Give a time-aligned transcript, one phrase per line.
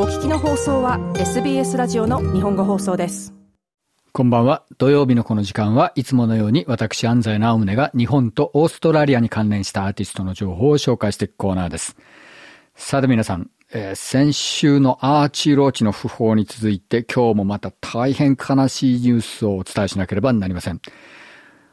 [0.00, 3.34] お聞きの放送は SBS ラジオの日本語放送です
[4.12, 4.62] こんばんは。
[4.78, 11.96] 土曜日のこの時間はいつものように私安西直宗が日本とオーストラリアに関連したアーティストの情報を紹介していくコーナーです。
[12.76, 20.80] さて皆さん、えー、先週のアーチー・ローチの訃報に続いて今日もまた大変悲しいニュースをお伝えしなければなりません。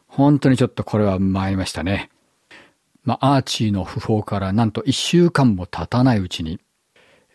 [0.07, 2.09] 本当にちょっとこれは参りましたね。
[3.03, 6.59] まあ、アーチーの訃報からなんと1週間も経たないうちに、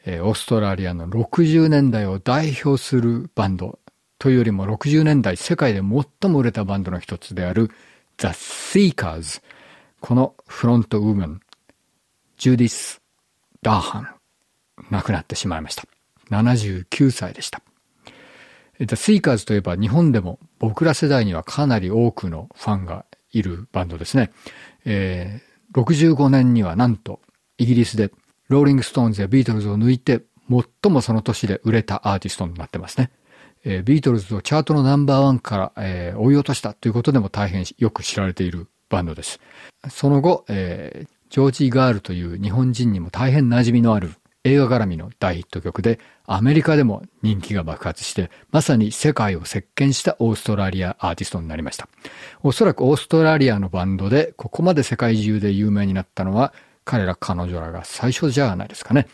[0.07, 3.79] え、オーストラリアの60年代を代表するバンド
[4.19, 7.71] というよりも60年代世界で最も売れたバンドの一つである
[8.19, 9.43] The Seekers
[10.01, 11.41] このフロントウーマン
[12.37, 13.01] ジュディス・
[13.63, 14.09] ダーハン
[14.91, 15.85] 亡くなってしまいました。
[16.31, 17.61] 79歳でした。
[18.79, 24.31] The Seekers といえば日本でも僕ら世代にはかなり多くのファンがいるバンドですね、
[24.85, 27.21] えー65年にはなんと
[27.59, 28.11] イギリスで
[28.51, 30.23] ローリングストーンズやビートルズを抜いて
[30.83, 33.11] 最もその年で売れたアーティストになってますね。
[33.65, 39.39] えー、ビートルズをチャートのナンバーワンから、えー、追い落としたということでも大変よく知られているバンドです。
[39.89, 51.89] その後、えー、ジョージー・ガールという日本人にも大変馴染みのある映画絡みの大ヒット曲でアメリカでも人気が爆発してまさに世界を席巻したオーストラリアアーティストになりました。
[52.43, 56.53] おそらくオーストラリアのバンドでここまで世界中で有名になったのは
[56.85, 59.07] 彼ら彼女らが最初じゃないですかね。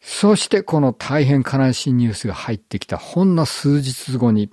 [0.00, 4.50] そしてこの大変悲しいニュースが入ってきたほんの数日後に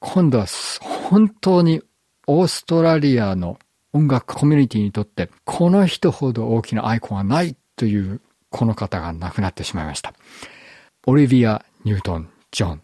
[0.00, 0.46] 今度は
[0.80, 1.82] 本当に
[2.26, 3.58] オーストラリアの
[3.92, 8.20] 音楽コミュニティにとってこの人ほど大きなアイコンはないという
[8.50, 10.12] この方が亡くなってしまいました。
[11.06, 12.82] オリビア・ニュートン・ジョン。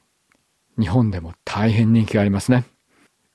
[0.78, 2.64] 日本でも大変人気がありますね。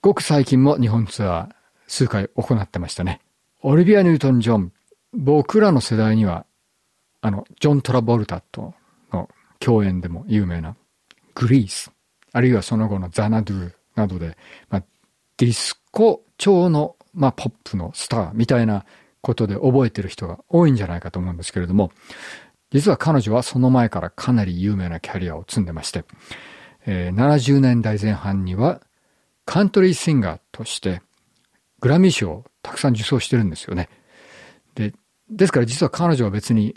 [0.01, 1.49] ごく最近も日本ツアー
[1.87, 3.19] 数回行ってましたね。
[3.63, 4.73] オリビア・ニュートン・ジョン。
[5.13, 6.45] 僕らの世代には、
[7.21, 8.73] あの、ジョン・トラボルタと
[9.13, 10.75] の共演でも有名な
[11.35, 11.91] グリース、
[12.31, 14.35] あるいはその後のザナドゥなどで、
[14.69, 14.83] まあ、
[15.37, 18.85] ディスコ調の、まあ、ポップのスターみたいな
[19.21, 21.91] ことで覚えてる人が多いんじゃないかと思うんですけれども、
[22.71, 26.05] 実は彼女はその前からかなり有名なキャリアを積んでまして、
[26.87, 28.81] えー、70年代前半には
[29.45, 31.01] カントリーシンガーとして
[31.79, 33.89] グラミー賞をたくさん受賞してるんですよね。
[34.75, 34.93] で、
[35.29, 36.75] ですから実は彼女は別に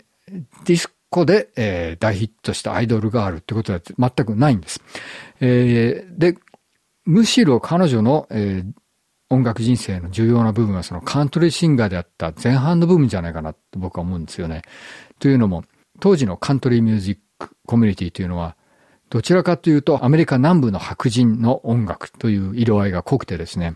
[0.65, 4.81] ディスコで、えー、大ヒットしたアイドルガールってことは全くないんです。
[5.39, 6.37] えー、で、
[7.05, 8.71] むしろ彼女の、えー、
[9.29, 14.63] 音楽人生の重要な部分はそのカントリーシンガーであった前半の部分じゃないかなと僕は思うんですよね。
[15.19, 15.63] というのも、
[15.99, 18.55] 当時のカントリーミュージックコミュニティというのは、
[19.09, 23.75] どちらかというとアメリカ南部の白人の音楽という色合いが濃くてですね、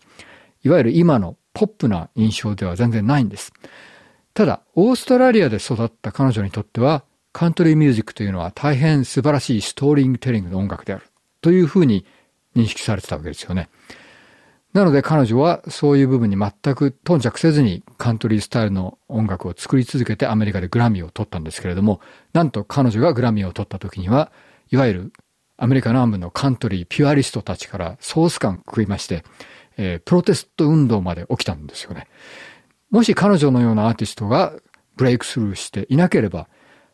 [0.64, 3.52] いわゆる今のポップな印象では全然ないんです。
[4.34, 7.04] ただ、オーストラリアで育った彼女にとっては、
[7.34, 11.04] カントリーミュージックというのは大変素晴らしいストーリングテリングの音楽である
[11.42, 12.06] というふうに
[12.56, 13.68] 認識されてたわけですよね。
[14.72, 22.00] なので彼女はそういう部分に全く頓着せずにカントリースタイルの音楽を作り続けてアメリカでグラミーを取ったんですけれども、
[22.32, 24.32] なんと彼女がグラミーを取った時には、
[24.72, 25.14] いわゆる
[25.58, 29.26] アメリカ南部のカントリーピュアリストたちからソース感食いまして、
[29.82, 32.08] えー、プロテスト運動まで起きたんですよね。
[32.92, 34.54] もし彼女のようなアーティストが
[34.98, 36.50] ブレイクスルーしていなければ、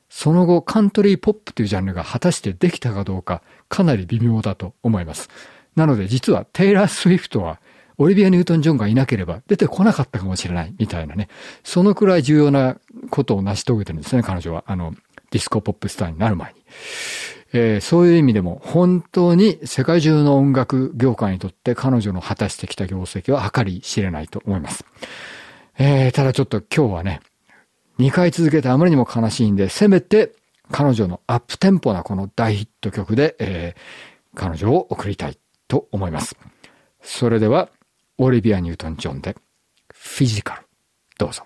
[0.07, 5.29] その後カントリーポップというジャンルが果たしてできたかどうかかなり微妙だと思います。
[5.75, 7.59] なので実はテイラー・スウィフトは
[7.97, 11.28] オリビア・ニュートン・ジョンがいなければ出てこなかったかもしれないみたいなね。
[11.63, 12.78] そのくらい重要な
[13.09, 14.63] ことを成し遂げてるんですね、彼女は。
[14.67, 14.94] あの、
[15.31, 16.62] ディスコポップスターになる前に。
[17.57, 24.83] えー、そういう意味でも本当に世界中の音楽業界にとって彼女の果たしてきた業績は計り知れないと思います。
[25.77, 27.21] えー、ただちょっと今日はね、
[27.97, 30.33] 2回続けてあまりにも悲しいんで、せめて
[30.69, 35.37] 彼女のアップテンポなこの大ヒット曲で、えー、彼女を送りたい
[35.69, 36.35] と思います。
[37.01, 37.69] それでは、
[38.17, 39.37] オリビア・ニュートン・ジョンで、
[39.93, 40.61] フィジカル。
[41.17, 41.45] どうぞ。